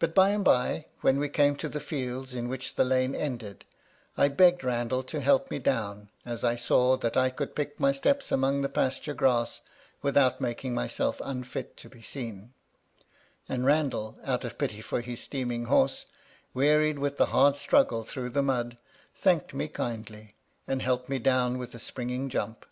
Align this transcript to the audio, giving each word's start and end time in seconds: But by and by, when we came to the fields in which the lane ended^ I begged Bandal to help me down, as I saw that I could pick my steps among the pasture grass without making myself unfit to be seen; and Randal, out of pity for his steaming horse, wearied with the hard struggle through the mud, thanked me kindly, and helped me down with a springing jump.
But 0.00 0.16
by 0.16 0.30
and 0.30 0.44
by, 0.44 0.86
when 1.00 1.20
we 1.20 1.28
came 1.28 1.54
to 1.58 1.68
the 1.68 1.78
fields 1.78 2.34
in 2.34 2.48
which 2.48 2.74
the 2.74 2.82
lane 2.84 3.12
ended^ 3.12 3.60
I 4.16 4.26
begged 4.26 4.62
Bandal 4.62 5.04
to 5.04 5.20
help 5.20 5.48
me 5.48 5.60
down, 5.60 6.08
as 6.26 6.42
I 6.42 6.56
saw 6.56 6.96
that 6.96 7.16
I 7.16 7.30
could 7.30 7.54
pick 7.54 7.78
my 7.78 7.92
steps 7.92 8.32
among 8.32 8.62
the 8.62 8.68
pasture 8.68 9.14
grass 9.14 9.60
without 10.02 10.40
making 10.40 10.74
myself 10.74 11.20
unfit 11.22 11.76
to 11.76 11.88
be 11.88 12.02
seen; 12.02 12.52
and 13.48 13.64
Randal, 13.64 14.18
out 14.24 14.42
of 14.42 14.58
pity 14.58 14.80
for 14.80 15.02
his 15.02 15.20
steaming 15.20 15.66
horse, 15.66 16.06
wearied 16.52 16.98
with 16.98 17.16
the 17.16 17.26
hard 17.26 17.54
struggle 17.54 18.02
through 18.02 18.30
the 18.30 18.42
mud, 18.42 18.78
thanked 19.14 19.54
me 19.54 19.68
kindly, 19.68 20.34
and 20.66 20.82
helped 20.82 21.08
me 21.08 21.20
down 21.20 21.58
with 21.58 21.76
a 21.76 21.78
springing 21.78 22.28
jump. 22.28 22.66